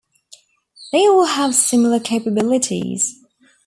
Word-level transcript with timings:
They 0.91 1.07
all 1.07 1.25
have 1.25 1.53
similar 1.53 1.99
capabilities. 1.99 3.23